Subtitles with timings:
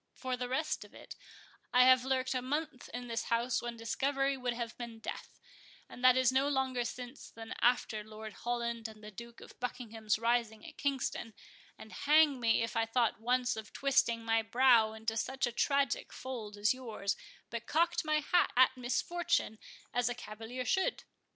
[0.15, 1.15] For the rest of it,
[1.71, 5.39] I have lurked a month in this house when discovery would have been death,
[5.87, 10.17] and that is no longer since than after Lord Holland and the Duke of Buckingham's
[10.17, 11.35] rising at Kingston;
[11.77, 16.11] and hang me, if I thought once of twisting my brow into such a tragic
[16.11, 17.15] fold as yours,
[17.51, 19.59] but cocked my hat at misfortune
[19.93, 21.03] as a cavalier should."